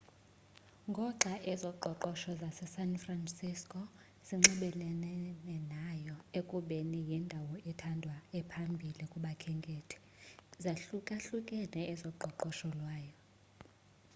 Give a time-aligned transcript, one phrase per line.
[0.89, 3.79] ngoxa ezoqoqosho zasesan franciso
[4.27, 9.95] zinxibelelene nayo ekubeni yindawo ethandwayo ephambili kubakhenkethi
[10.63, 13.13] zahlukahlukene ezoqoqosho lwayo